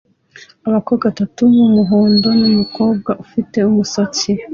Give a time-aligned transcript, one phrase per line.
[0.67, 4.29] Abakobwa batatu b'umuhondo n'umukobwa ufite umusatsi